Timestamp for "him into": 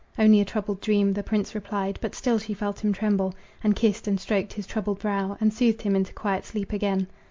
5.83-6.11